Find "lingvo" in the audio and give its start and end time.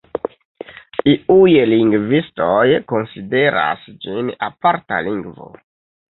5.09-5.51